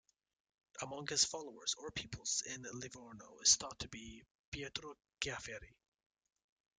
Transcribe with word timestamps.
Among 0.81 1.05
his 1.05 1.25
followers 1.25 1.75
or 1.77 1.91
pupils 1.91 2.41
in 2.47 2.63
Livorno 2.73 3.37
is 3.43 3.55
thought 3.55 3.77
to 3.81 3.87
be 3.87 4.23
Pietro 4.49 4.95
Ciafferi. 5.23 5.75